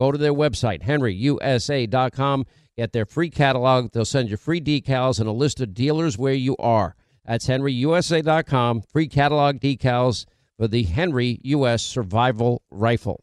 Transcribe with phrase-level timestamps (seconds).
[0.00, 2.46] Go to their website, henryusa.com
[2.80, 3.92] Get their free catalog.
[3.92, 6.96] They'll send you free decals and a list of dealers where you are.
[7.26, 8.80] That's henryusa.com.
[8.90, 10.24] Free catalog decals
[10.56, 11.82] for the Henry U.S.
[11.82, 13.22] Survival Rifle.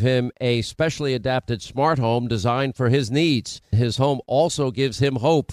[0.00, 3.60] him a specially adapted smart home designed for his needs.
[3.70, 5.52] His home also gives him hope.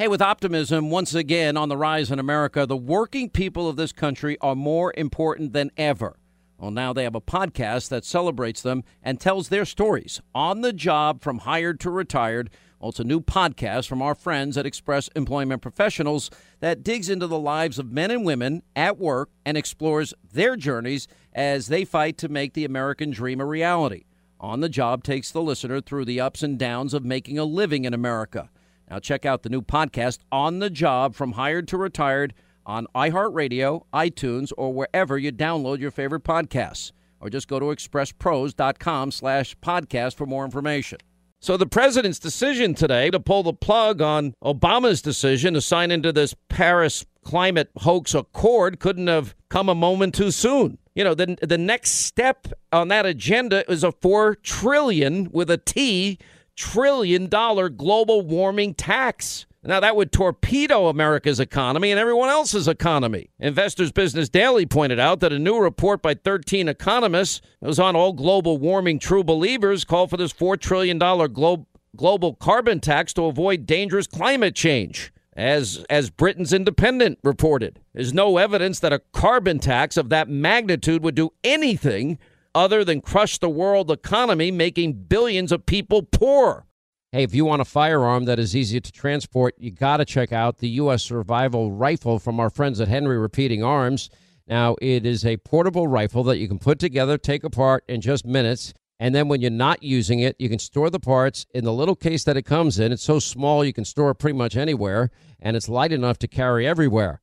[0.00, 3.92] Hey, with optimism once again on the rise in America, the working people of this
[3.92, 6.16] country are more important than ever.
[6.56, 10.72] Well, now they have a podcast that celebrates them and tells their stories on the
[10.72, 12.48] job from hired to retired.
[12.80, 16.30] Well, it's a new podcast from our friends at Express Employment Professionals
[16.60, 21.08] that digs into the lives of men and women at work and explores their journeys
[21.34, 24.04] as they fight to make the American dream a reality.
[24.40, 27.84] On the Job takes the listener through the ups and downs of making a living
[27.84, 28.48] in America.
[28.90, 32.34] Now, check out the new podcast, On the Job From Hired to Retired,
[32.66, 36.90] on iHeartRadio, iTunes, or wherever you download your favorite podcasts.
[37.20, 40.98] Or just go to expresspros.com slash podcast for more information.
[41.38, 46.12] So the president's decision today to pull the plug on Obama's decision to sign into
[46.12, 50.78] this Paris climate hoax accord couldn't have come a moment too soon.
[50.94, 55.58] You know, the, the next step on that agenda is a 4 trillion with a
[55.58, 56.18] T
[56.60, 59.46] trillion dollar global warming tax.
[59.62, 63.30] Now, that would torpedo America's economy and everyone else's economy.
[63.38, 67.96] Investors Business Daily pointed out that a new report by 13 economists that was on
[67.96, 71.66] all global warming true believers called for this $4 trillion glo-
[71.96, 75.12] global carbon tax to avoid dangerous climate change.
[75.34, 81.02] As, as Britain's Independent reported, there's no evidence that a carbon tax of that magnitude
[81.02, 82.18] would do anything
[82.54, 86.66] other than crush the world economy, making billions of people poor.
[87.12, 90.32] Hey, if you want a firearm that is easy to transport, you got to check
[90.32, 91.02] out the U.S.
[91.02, 94.10] Survival Rifle from our friends at Henry Repeating Arms.
[94.46, 98.24] Now, it is a portable rifle that you can put together, take apart in just
[98.24, 98.74] minutes.
[99.00, 101.96] And then when you're not using it, you can store the parts in the little
[101.96, 102.92] case that it comes in.
[102.92, 105.10] It's so small you can store it pretty much anywhere,
[105.40, 107.22] and it's light enough to carry everywhere.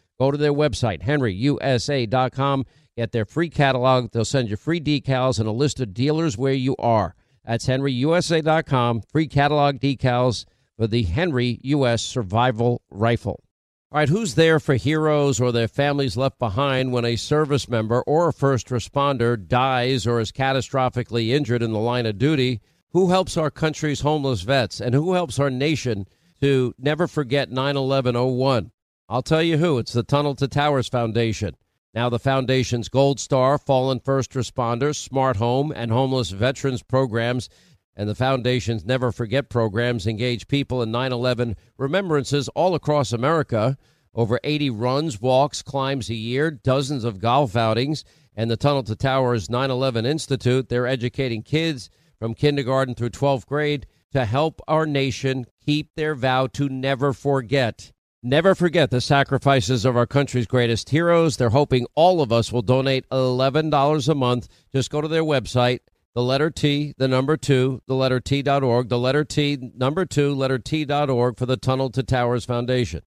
[0.21, 2.65] Go to their website, henryusa.com,
[2.95, 4.11] get their free catalog.
[4.11, 7.15] They'll send you free decals and a list of dealers where you are.
[7.43, 10.45] That's henryusa.com, free catalog decals
[10.77, 12.03] for the Henry U.S.
[12.03, 13.43] Survival Rifle.
[13.91, 18.03] All right, who's there for heroes or their families left behind when a service member
[18.03, 22.61] or a first responder dies or is catastrophically injured in the line of duty?
[22.91, 26.05] Who helps our country's homeless vets and who helps our nation
[26.41, 28.71] to never forget 9 11 01?
[29.11, 29.77] I'll tell you who.
[29.77, 31.57] It's the Tunnel to Towers Foundation.
[31.93, 37.49] Now, the Foundation's Gold Star, Fallen First Responders, Smart Home, and Homeless Veterans programs
[37.93, 43.77] and the Foundation's Never Forget programs engage people in 9 11 remembrances all across America.
[44.15, 48.95] Over 80 runs, walks, climbs a year, dozens of golf outings, and the Tunnel to
[48.95, 50.69] Towers 9 11 Institute.
[50.69, 56.47] They're educating kids from kindergarten through 12th grade to help our nation keep their vow
[56.47, 57.91] to never forget.
[58.23, 61.37] Never forget the sacrifices of our country's greatest heroes.
[61.37, 64.47] They're hoping all of us will donate $11 a month.
[64.71, 65.79] Just go to their website,
[66.13, 70.59] the letter T, the number two, the letter T.org, the letter T, number two, letter
[70.59, 73.01] T.org for the Tunnel to Towers Foundation.